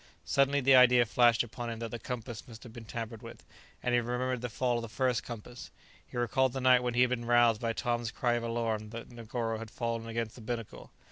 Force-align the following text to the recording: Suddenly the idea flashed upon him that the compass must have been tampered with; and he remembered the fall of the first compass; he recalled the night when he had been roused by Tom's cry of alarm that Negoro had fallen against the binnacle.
Suddenly 0.25 0.61
the 0.61 0.75
idea 0.75 1.05
flashed 1.05 1.43
upon 1.43 1.69
him 1.69 1.77
that 1.77 1.91
the 1.91 1.99
compass 1.99 2.47
must 2.47 2.63
have 2.63 2.73
been 2.73 2.85
tampered 2.85 3.21
with; 3.21 3.43
and 3.83 3.93
he 3.93 3.99
remembered 4.01 4.41
the 4.41 4.49
fall 4.49 4.77
of 4.79 4.81
the 4.81 4.89
first 4.89 5.21
compass; 5.21 5.69
he 6.07 6.17
recalled 6.17 6.53
the 6.53 6.59
night 6.59 6.81
when 6.81 6.95
he 6.95 7.01
had 7.01 7.11
been 7.11 7.25
roused 7.25 7.61
by 7.61 7.71
Tom's 7.73 8.09
cry 8.09 8.33
of 8.33 8.41
alarm 8.41 8.89
that 8.89 9.11
Negoro 9.11 9.59
had 9.59 9.69
fallen 9.69 10.07
against 10.07 10.33
the 10.33 10.41
binnacle. 10.41 10.89